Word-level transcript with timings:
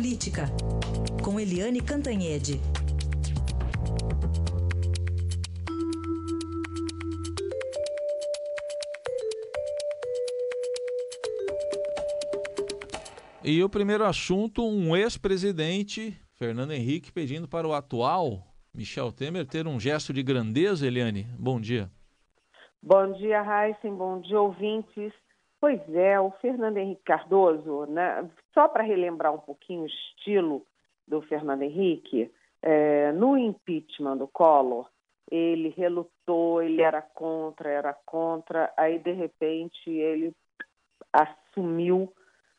Política, 0.00 0.46
com 1.22 1.38
Eliane 1.38 1.82
Cantanhede. 1.82 2.58
E 13.44 13.62
o 13.62 13.68
primeiro 13.68 14.06
assunto, 14.06 14.66
um 14.66 14.96
ex-presidente, 14.96 16.18
Fernando 16.38 16.72
Henrique, 16.72 17.12
pedindo 17.12 17.46
para 17.46 17.68
o 17.68 17.74
atual 17.74 18.46
Michel 18.72 19.12
Temer 19.12 19.44
ter 19.44 19.66
um 19.66 19.78
gesto 19.78 20.14
de 20.14 20.22
grandeza, 20.22 20.86
Eliane. 20.86 21.26
Bom 21.38 21.60
dia. 21.60 21.90
Bom 22.82 23.12
dia, 23.18 23.42
Heisen. 23.42 23.94
Bom 23.94 24.22
dia, 24.22 24.40
ouvintes. 24.40 25.12
Pois 25.60 25.80
é, 25.94 26.18
o 26.18 26.30
Fernando 26.40 26.78
Henrique 26.78 27.02
Cardoso, 27.04 27.84
né, 27.84 28.28
só 28.54 28.66
para 28.66 28.82
relembrar 28.82 29.34
um 29.34 29.38
pouquinho 29.38 29.82
o 29.82 29.86
estilo 29.86 30.64
do 31.06 31.20
Fernando 31.20 31.62
Henrique, 31.62 32.32
é, 32.62 33.12
no 33.12 33.36
impeachment 33.36 34.16
do 34.16 34.26
Collor, 34.26 34.88
ele 35.30 35.68
relutou, 35.68 36.62
ele 36.62 36.80
era 36.80 37.02
contra, 37.02 37.68
era 37.68 37.92
contra, 37.92 38.72
aí 38.76 38.98
de 38.98 39.12
repente 39.12 39.90
ele 39.90 40.32
assumiu 41.12 42.10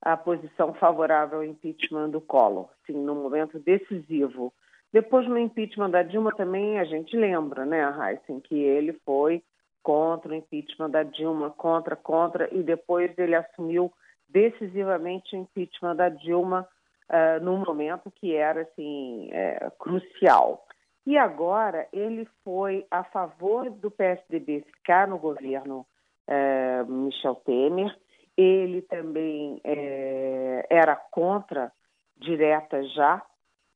a 0.00 0.16
posição 0.16 0.72
favorável 0.74 1.38
ao 1.38 1.44
impeachment 1.44 2.10
do 2.10 2.20
Collor, 2.20 2.68
sim, 2.86 2.94
num 2.94 3.22
momento 3.22 3.58
decisivo. 3.58 4.54
Depois 4.90 5.28
no 5.28 5.38
impeachment 5.38 5.90
da 5.90 6.02
Dilma 6.02 6.32
também 6.32 6.78
a 6.78 6.84
gente 6.84 7.14
lembra, 7.14 7.66
né, 7.66 7.82
Heisen, 7.82 8.40
que 8.40 8.54
ele 8.54 8.94
foi 9.04 9.42
contra 9.86 10.32
o 10.32 10.34
impeachment 10.34 10.90
da 10.90 11.04
Dilma, 11.04 11.50
contra, 11.50 11.94
contra, 11.94 12.52
e 12.52 12.60
depois 12.60 13.16
ele 13.16 13.36
assumiu 13.36 13.92
decisivamente 14.28 15.36
o 15.36 15.38
impeachment 15.38 15.94
da 15.94 16.08
Dilma 16.08 16.68
uh, 17.08 17.44
num 17.44 17.58
momento 17.58 18.10
que 18.10 18.34
era 18.34 18.62
assim 18.62 19.28
é, 19.30 19.70
crucial. 19.78 20.66
E 21.06 21.16
agora 21.16 21.86
ele 21.92 22.28
foi 22.42 22.84
a 22.90 23.04
favor 23.04 23.70
do 23.70 23.88
PSDB 23.88 24.64
ficar 24.74 25.06
no 25.06 25.18
governo 25.18 25.86
uh, 26.26 26.92
Michel 26.92 27.36
Temer. 27.36 27.96
Ele 28.36 28.82
também 28.82 29.62
uh, 29.64 30.66
era 30.68 30.96
contra 30.96 31.70
direta 32.16 32.82
já, 32.88 33.22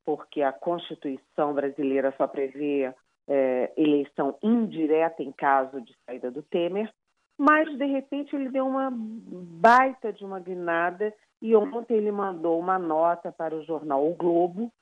porque 0.05 0.42
a 0.42 0.50
Constituição 0.50 1.55
brasileira 1.55 2.12
só 2.19 2.27
prevê 2.27 2.92
é, 3.31 3.73
eleição 3.77 4.36
indireta 4.42 5.23
em 5.23 5.31
caso 5.31 5.81
de 5.81 5.95
saída 6.05 6.33
do 6.33 6.42
Temer, 6.42 6.92
mas 7.39 7.69
de 7.78 7.86
repente 7.86 8.34
ele 8.34 8.50
deu 8.50 8.67
uma 8.67 8.91
baita 8.92 10.12
de 10.12 10.25
uma 10.25 10.41
guinada 10.41 11.14
e 11.41 11.55
ontem 11.55 11.95
ele 11.95 12.11
mandou 12.11 12.58
uma 12.58 12.77
nota 12.77 13.31
para 13.31 13.55
o 13.55 13.64
jornal 13.64 14.05
O 14.05 14.14
Globo 14.17 14.73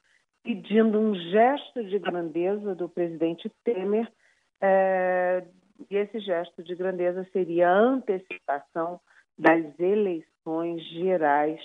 pedindo 0.43 0.99
um 0.99 1.15
gesto 1.15 1.85
de 1.85 1.99
grandeza 1.99 2.75
do 2.75 2.89
presidente 2.89 3.53
Temer 3.63 4.11
é, 4.63 5.45
e 5.91 5.97
esse 5.97 6.19
gesto 6.21 6.63
de 6.63 6.75
grandeza 6.75 7.29
seria 7.33 7.69
a 7.69 7.79
antecipação 7.79 8.99
das 9.39 9.79
eleições 9.79 10.83
gerais 10.89 11.61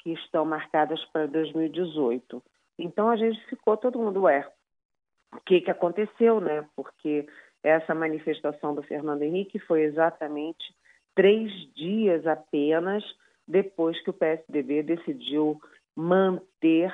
que 0.00 0.12
estão 0.14 0.44
marcadas 0.44 1.04
para 1.12 1.26
2018. 1.26 2.42
Então 2.78 3.10
a 3.10 3.16
gente 3.16 3.38
ficou 3.46 3.76
todo 3.76 3.98
mundo, 3.98 4.22
ué, 4.22 4.50
o 5.34 5.40
que, 5.40 5.60
que 5.60 5.70
aconteceu, 5.70 6.40
né? 6.40 6.66
Porque 6.76 7.26
essa 7.62 7.94
manifestação 7.94 8.74
do 8.74 8.82
Fernando 8.82 9.22
Henrique 9.22 9.58
foi 9.58 9.82
exatamente 9.82 10.74
três 11.14 11.50
dias 11.74 12.26
apenas 12.26 13.04
depois 13.46 14.00
que 14.02 14.10
o 14.10 14.14
PSDB 14.14 14.82
decidiu 14.82 15.60
manter 15.94 16.92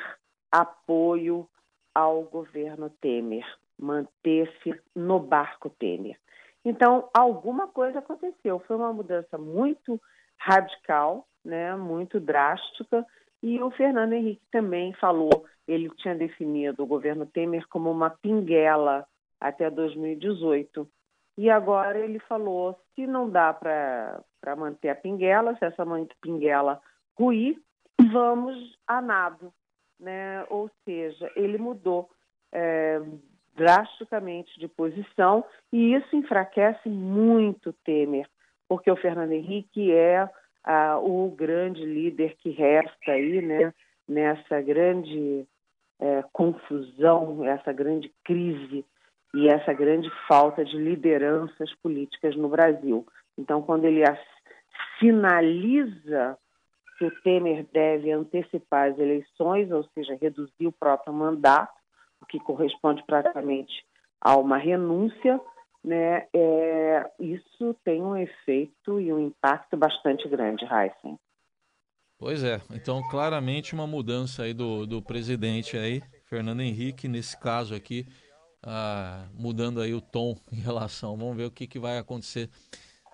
apoio 0.50 1.48
ao 1.94 2.22
governo 2.22 2.90
Temer, 3.00 3.44
manter-se 3.78 4.80
no 4.94 5.18
barco 5.18 5.70
Temer. 5.70 6.18
Então, 6.64 7.08
alguma 7.16 7.68
coisa 7.68 8.00
aconteceu. 8.00 8.58
Foi 8.66 8.76
uma 8.76 8.92
mudança 8.92 9.38
muito 9.38 10.00
radical, 10.36 11.26
né, 11.44 11.74
muito 11.76 12.20
drástica, 12.20 13.06
e 13.42 13.60
o 13.62 13.70
Fernando 13.70 14.12
Henrique 14.12 14.42
também 14.50 14.92
falou 14.94 15.46
ele 15.72 15.88
tinha 15.96 16.14
definido 16.16 16.82
o 16.82 16.86
governo 16.86 17.26
Temer 17.26 17.66
como 17.68 17.90
uma 17.90 18.10
pinguela 18.10 19.06
até 19.40 19.70
2018. 19.70 20.88
E 21.38 21.48
agora 21.48 21.98
ele 21.98 22.18
falou: 22.20 22.76
se 22.94 23.06
não 23.06 23.30
dá 23.30 23.52
para 23.52 24.56
manter 24.56 24.88
a 24.88 24.94
pinguela, 24.96 25.54
se 25.56 25.64
essa 25.64 25.84
pinguela 26.20 26.80
ruir, 27.16 27.56
vamos 28.12 28.76
a 28.86 29.00
nado. 29.00 29.52
Né? 29.98 30.44
Ou 30.50 30.68
seja, 30.84 31.30
ele 31.36 31.56
mudou 31.56 32.10
é, 32.50 33.00
drasticamente 33.54 34.58
de 34.58 34.66
posição 34.66 35.44
e 35.72 35.94
isso 35.94 36.16
enfraquece 36.16 36.88
muito 36.88 37.72
Temer, 37.84 38.28
porque 38.66 38.90
o 38.90 38.96
Fernando 38.96 39.32
Henrique 39.32 39.92
é 39.92 40.28
ah, 40.64 40.98
o 40.98 41.30
grande 41.30 41.84
líder 41.84 42.36
que 42.38 42.50
resta 42.50 43.12
aí, 43.12 43.40
né? 43.40 43.72
Nessa 44.08 44.60
grande 44.60 45.46
é, 46.00 46.24
confusão, 46.32 47.44
essa 47.44 47.72
grande 47.72 48.12
crise 48.24 48.84
e 49.34 49.48
essa 49.48 49.72
grande 49.72 50.10
falta 50.26 50.64
de 50.64 50.76
lideranças 50.76 51.72
políticas 51.82 52.34
no 52.36 52.48
Brasil. 52.48 53.06
Então, 53.38 53.62
quando 53.62 53.84
ele 53.84 54.02
sinaliza 54.98 56.36
que 56.98 57.04
o 57.04 57.22
Temer 57.22 57.66
deve 57.72 58.10
antecipar 58.10 58.90
as 58.90 58.98
eleições, 58.98 59.70
ou 59.70 59.84
seja, 59.94 60.18
reduzir 60.20 60.66
o 60.66 60.72
próprio 60.72 61.12
mandato, 61.12 61.72
o 62.20 62.26
que 62.26 62.38
corresponde 62.38 63.02
praticamente 63.06 63.84
a 64.20 64.36
uma 64.36 64.58
renúncia, 64.58 65.40
né, 65.82 66.26
é, 66.34 67.10
isso 67.18 67.74
tem 67.84 68.02
um 68.02 68.16
efeito 68.16 69.00
e 69.00 69.12
um 69.12 69.18
impacto 69.18 69.76
bastante 69.76 70.28
grande, 70.28 70.64
Heisen. 70.64 71.18
Pois 72.18 72.44
é, 72.44 72.60
então 72.70 73.02
claramente 73.08 73.74
uma 73.74 73.86
mudança 73.86 74.42
aí 74.42 74.52
do, 74.52 74.86
do 74.86 75.00
presidente 75.00 75.78
aí, 75.78 76.02
Fernando 76.26 76.60
Henrique, 76.60 77.08
nesse 77.08 77.38
caso 77.38 77.74
aqui, 77.74 78.06
ah, 78.62 79.26
mudando 79.32 79.80
aí 79.80 79.94
o 79.94 80.02
tom 80.02 80.36
em 80.52 80.60
relação, 80.60 81.16
vamos 81.16 81.36
ver 81.36 81.46
o 81.46 81.50
que, 81.50 81.66
que 81.66 81.78
vai 81.78 81.96
acontecer 81.96 82.50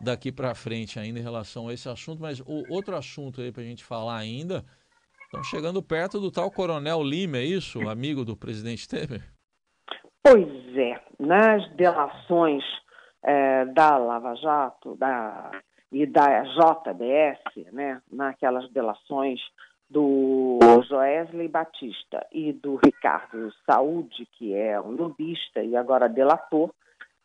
daqui 0.00 0.32
para 0.32 0.56
frente 0.56 0.98
ainda 0.98 1.20
em 1.20 1.22
relação 1.22 1.68
a 1.68 1.72
esse 1.72 1.88
assunto, 1.88 2.20
mas 2.20 2.40
o 2.40 2.64
outro 2.68 2.96
assunto 2.96 3.40
aí 3.40 3.52
para 3.52 3.62
a 3.62 3.66
gente 3.66 3.84
falar 3.84 4.16
ainda, 4.16 4.64
estamos 5.24 5.46
chegando 5.46 5.80
perto 5.80 6.18
do 6.18 6.30
tal 6.30 6.50
Coronel 6.50 7.00
Lima, 7.00 7.38
é 7.38 7.44
isso, 7.44 7.88
amigo 7.88 8.24
do 8.24 8.36
presidente 8.36 8.88
Temer? 8.88 9.35
Pois 10.28 10.76
é, 10.76 11.00
nas 11.20 11.70
delações 11.76 12.64
é, 13.22 13.64
da 13.66 13.96
Lava 13.96 14.34
Jato, 14.34 14.96
da 14.96 15.52
e 15.92 16.04
da 16.04 16.42
JBS, 16.42 17.72
né, 17.72 18.02
naquelas 18.10 18.68
delações 18.72 19.40
do 19.88 20.58
Joesley 20.88 21.46
Batista 21.46 22.26
e 22.32 22.52
do 22.52 22.74
Ricardo 22.84 23.52
Saúde, 23.64 24.26
que 24.32 24.52
é 24.52 24.80
um 24.80 24.90
lobista 24.90 25.62
e 25.62 25.76
agora 25.76 26.08
delator 26.08 26.72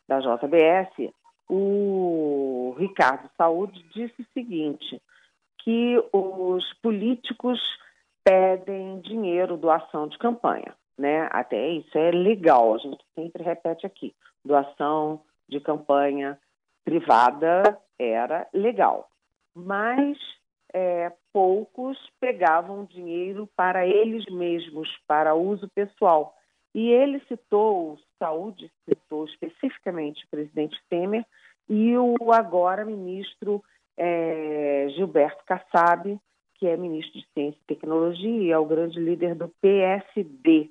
da 0.06 0.20
JBS, 0.20 1.12
o 1.50 2.76
Ricardo 2.78 3.28
Saúde 3.36 3.84
disse 3.92 4.22
o 4.22 4.26
seguinte, 4.32 5.02
que 5.58 5.96
os 6.12 6.72
políticos 6.74 7.58
pedem 8.22 9.00
dinheiro, 9.00 9.56
doação 9.56 10.06
de 10.06 10.16
campanha, 10.18 10.72
né? 10.98 11.28
Até 11.30 11.68
isso 11.68 11.96
é 11.96 12.10
legal, 12.10 12.74
a 12.74 12.78
gente 12.78 13.04
sempre 13.14 13.42
repete 13.42 13.86
aqui, 13.86 14.14
doação 14.44 15.22
de 15.48 15.60
campanha 15.60 16.38
privada 16.84 17.78
era 17.98 18.48
legal, 18.52 19.08
mas 19.54 20.18
é, 20.72 21.12
poucos 21.32 21.98
pegavam 22.18 22.84
dinheiro 22.84 23.48
para 23.54 23.86
eles 23.86 24.24
mesmos, 24.26 24.88
para 25.06 25.34
uso 25.34 25.68
pessoal. 25.74 26.34
E 26.74 26.88
ele 26.88 27.20
citou, 27.28 27.98
Saúde 28.18 28.70
citou 28.88 29.26
especificamente 29.26 30.24
o 30.24 30.30
presidente 30.30 30.80
Temer 30.88 31.24
e 31.68 31.96
o 31.96 32.32
agora 32.32 32.84
ministro 32.84 33.62
é, 33.96 34.86
Gilberto 34.96 35.44
Kassab, 35.44 36.18
que 36.54 36.66
é 36.66 36.76
ministro 36.76 37.20
de 37.20 37.26
Ciência 37.34 37.58
e 37.60 37.74
Tecnologia 37.74 38.42
e 38.42 38.50
é 38.50 38.58
o 38.58 38.64
grande 38.64 38.98
líder 38.98 39.34
do 39.34 39.48
PSD. 39.60 40.70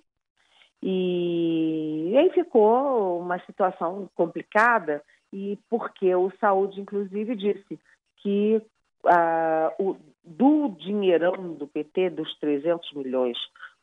E 0.81 2.13
aí 2.17 2.29
ficou 2.31 3.19
uma 3.19 3.39
situação 3.45 4.09
complicada 4.15 5.03
e 5.31 5.57
porque 5.69 6.13
o 6.15 6.31
Saúde, 6.39 6.81
inclusive, 6.81 7.35
disse 7.35 7.79
que 8.17 8.61
ah, 9.05 9.73
o, 9.79 9.95
do 10.23 10.69
dinheirão 10.69 11.53
do 11.53 11.67
PT, 11.67 12.11
dos 12.11 12.37
300 12.39 12.93
milhões 12.93 13.37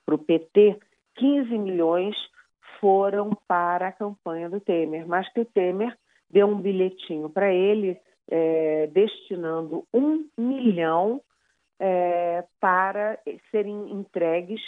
para 0.04 0.14
o 0.14 0.18
PT, 0.18 0.78
15 1.16 1.58
milhões 1.58 2.16
foram 2.80 3.30
para 3.46 3.88
a 3.88 3.92
campanha 3.92 4.48
do 4.48 4.60
Temer, 4.60 5.06
mas 5.06 5.30
que 5.32 5.40
o 5.40 5.44
Temer 5.44 5.96
deu 6.30 6.46
um 6.46 6.60
bilhetinho 6.60 7.28
para 7.28 7.52
ele, 7.52 7.98
é, 8.30 8.86
destinando 8.88 9.84
um 9.92 10.26
milhão 10.36 11.20
é, 11.80 12.44
para 12.60 13.18
para 13.18 13.18
serem 13.50 13.92
entregues 13.92 14.60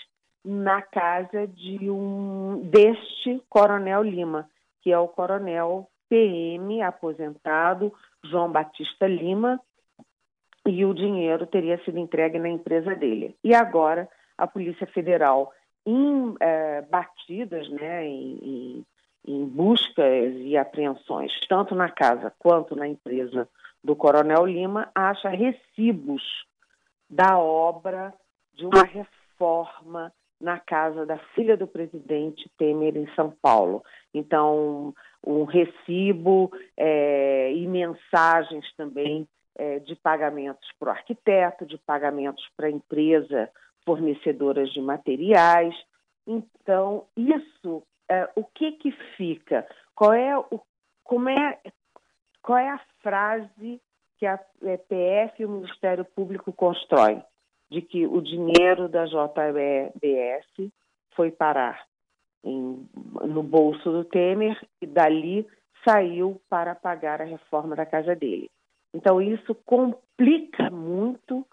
na 0.44 0.82
casa 0.82 1.46
de 1.46 1.90
um 1.90 2.62
deste 2.70 3.42
Coronel 3.48 4.02
Lima, 4.02 4.48
que 4.82 4.92
é 4.92 4.98
o 4.98 5.08
Coronel 5.08 5.88
PM 6.08 6.82
aposentado 6.82 7.92
João 8.24 8.50
Batista 8.50 9.06
Lima, 9.06 9.60
e 10.66 10.84
o 10.84 10.94
dinheiro 10.94 11.46
teria 11.46 11.82
sido 11.84 11.98
entregue 11.98 12.38
na 12.38 12.48
empresa 12.48 12.94
dele. 12.94 13.36
E 13.42 13.54
agora 13.54 14.08
a 14.36 14.46
Polícia 14.46 14.86
Federal, 14.86 15.52
em 15.86 16.34
eh, 16.40 16.82
batidas, 16.90 17.68
né, 17.70 18.06
em, 18.06 18.38
em, 18.42 18.86
em 19.26 19.46
buscas 19.46 20.34
e 20.36 20.56
apreensões, 20.56 21.32
tanto 21.48 21.74
na 21.74 21.90
casa 21.90 22.32
quanto 22.38 22.76
na 22.76 22.86
empresa 22.86 23.48
do 23.82 23.96
Coronel 23.96 24.44
Lima, 24.46 24.90
acha 24.94 25.28
recibos 25.28 26.22
da 27.08 27.38
obra 27.38 28.12
de 28.54 28.66
uma 28.66 28.84
reforma 28.84 30.12
na 30.40 30.58
casa 30.58 31.04
da 31.04 31.18
filha 31.34 31.56
do 31.56 31.66
presidente 31.66 32.50
Temer 32.56 32.96
em 32.96 33.06
São 33.14 33.30
Paulo. 33.42 33.84
Então, 34.14 34.94
um 35.24 35.44
recibo 35.44 36.50
é, 36.76 37.52
e 37.52 37.66
mensagens 37.66 38.64
também 38.74 39.28
é, 39.56 39.78
de 39.80 39.94
pagamentos 39.96 40.66
para 40.78 40.88
o 40.88 40.92
arquiteto, 40.92 41.66
de 41.66 41.76
pagamentos 41.78 42.44
para 42.56 42.66
a 42.66 42.70
empresa 42.70 43.50
fornecedoras 43.84 44.72
de 44.72 44.80
materiais. 44.80 45.74
Então, 46.26 47.06
isso, 47.16 47.82
é, 48.08 48.28
o 48.34 48.44
que 48.44 48.72
que 48.72 48.92
fica? 49.16 49.66
Qual 49.94 50.12
é, 50.12 50.38
o, 50.38 50.60
como 51.04 51.28
é, 51.28 51.58
qual 52.42 52.58
é 52.58 52.70
a 52.70 52.80
frase 53.02 53.80
que 54.18 54.26
a 54.26 54.38
PF 54.38 55.42
e 55.42 55.44
o 55.44 55.50
Ministério 55.50 56.04
Público 56.04 56.52
constroem? 56.52 57.22
De 57.70 57.80
que 57.80 58.06
o 58.06 58.20
dinheiro 58.20 58.88
da 58.88 59.06
JBS 59.06 60.70
foi 61.14 61.30
parar 61.30 61.86
em, 62.44 62.88
no 63.24 63.42
bolso 63.42 63.90
do 63.90 64.04
Temer 64.04 64.58
e 64.80 64.86
dali 64.86 65.46
saiu 65.84 66.40
para 66.48 66.74
pagar 66.74 67.20
a 67.20 67.24
reforma 67.24 67.76
da 67.76 67.86
casa 67.86 68.14
dele. 68.14 68.50
Então, 68.92 69.20
isso 69.22 69.54
complica 69.64 70.70
muito 70.70 71.46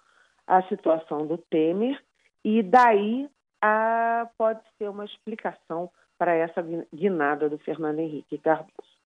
a 0.45 0.63
situação 0.63 1.27
do 1.27 1.37
Temer 1.37 2.01
e 2.43 2.63
daí 2.63 3.29
a, 3.61 4.29
pode 4.37 4.61
ser 4.77 4.89
uma 4.89 5.05
explicação 5.05 5.89
para 6.17 6.33
essa 6.33 6.63
guinada 6.93 7.49
do 7.49 7.57
Fernando 7.59 7.99
Henrique 7.99 8.37
Cardoso. 8.37 8.96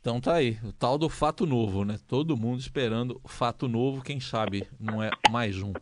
Então 0.00 0.18
tá 0.18 0.34
aí, 0.34 0.58
o 0.64 0.72
tal 0.72 0.96
do 0.96 1.10
fato 1.10 1.44
novo, 1.44 1.84
né? 1.84 1.98
Todo 2.08 2.36
mundo 2.36 2.58
esperando 2.58 3.20
fato 3.26 3.68
novo, 3.68 4.02
quem 4.02 4.18
sabe 4.18 4.66
não 4.80 5.02
é 5.02 5.10
mais 5.30 5.62
um. 5.62 5.74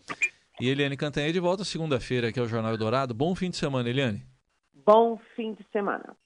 E 0.61 0.69
Eliane 0.69 0.97
Cantanhede 0.97 1.39
volta 1.39 1.65
segunda-feira 1.65 2.29
aqui 2.29 2.41
ao 2.41 2.49
Jornal 2.49 2.77
Dourado. 2.77 3.15
Bom 3.15 3.33
fim 3.37 3.49
de 3.49 3.57
semana, 3.57 3.89
Eliane. 3.89 4.27
Bom 4.85 5.17
fim 5.37 5.55
de 5.55 5.65
semana. 5.71 6.17